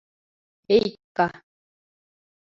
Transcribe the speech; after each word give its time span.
Эйкка. 0.75 1.27